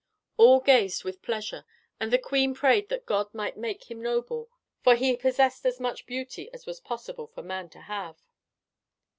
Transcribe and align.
All 0.37 0.61
gazed 0.61 1.03
with 1.03 1.21
pleasure, 1.21 1.63
and 1.99 2.11
the 2.11 2.17
queen 2.17 2.55
prayed 2.55 2.89
that 2.89 3.05
God 3.05 3.31
might 3.35 3.55
make 3.55 3.83
him 3.91 4.01
noble, 4.01 4.49
for 4.83 4.95
he 4.95 5.15
possessed 5.15 5.63
as 5.63 5.79
much 5.79 6.07
beauty 6.07 6.51
as 6.55 6.65
was 6.65 6.79
possible 6.79 7.27
for 7.27 7.43
man 7.43 7.69
to 7.69 7.81
have. 7.81 8.17